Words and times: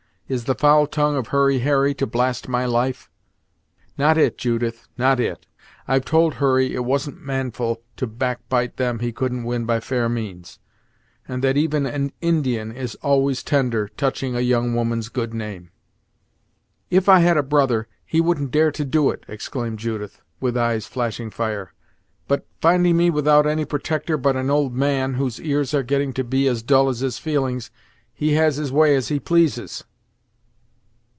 Is 0.31 0.45
the 0.45 0.55
foul 0.55 0.87
tongue 0.87 1.17
of 1.17 1.27
Hurry 1.27 1.59
Harry 1.59 1.93
to 1.95 2.07
blast 2.07 2.47
my 2.47 2.65
life?" 2.65 3.09
"Not 3.97 4.17
it, 4.17 4.37
Judith 4.37 4.87
not 4.97 5.19
it. 5.19 5.45
I've 5.89 6.05
told 6.05 6.35
Hurry 6.35 6.73
it 6.73 6.85
wasn't 6.85 7.21
manful 7.21 7.81
to 7.97 8.07
backbite 8.07 8.77
them 8.77 8.99
he 8.99 9.11
couldn't 9.11 9.43
win 9.43 9.65
by 9.65 9.81
fair 9.81 10.07
means; 10.07 10.57
and 11.27 11.43
that 11.43 11.57
even 11.57 11.85
an 11.85 12.13
Indian 12.21 12.71
is 12.71 12.95
always 13.01 13.43
tender, 13.43 13.89
touching 13.97 14.33
a 14.33 14.39
young 14.39 14.73
woman's 14.73 15.09
good 15.09 15.33
name." 15.33 15.69
"If 16.89 17.09
I 17.09 17.19
had 17.19 17.35
a 17.35 17.43
brother, 17.43 17.89
he 18.05 18.21
wouldn't 18.21 18.51
dare 18.51 18.71
to 18.71 18.85
do 18.85 19.09
it!" 19.09 19.25
exclaimed 19.27 19.79
Judith, 19.79 20.21
with 20.39 20.55
eyes 20.55 20.87
flashing 20.87 21.29
fire. 21.29 21.73
"But, 22.29 22.45
finding 22.61 22.95
me 22.95 23.09
without 23.09 23.45
any 23.45 23.65
protector 23.65 24.15
but 24.15 24.37
an 24.37 24.49
old 24.49 24.73
man, 24.73 25.15
whose 25.15 25.41
ears 25.41 25.73
are 25.73 25.83
getting 25.83 26.13
to 26.13 26.23
be 26.23 26.47
as 26.47 26.63
dull 26.63 26.87
as 26.87 27.01
his 27.01 27.19
feelings, 27.19 27.69
he 28.13 28.35
has 28.35 28.55
his 28.55 28.71
way 28.71 28.95
as 28.95 29.09
he 29.09 29.19
pleases!" 29.19 29.83